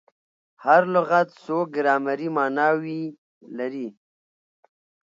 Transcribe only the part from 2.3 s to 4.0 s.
ماناوي لري.